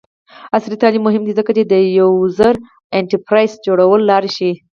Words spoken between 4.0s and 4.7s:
لارې ښيي.